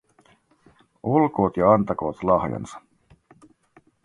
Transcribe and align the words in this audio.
Olkoot 1.03 1.57
ja 1.57 1.71
antakoot 1.73 2.23
lahjansa. 2.23 2.81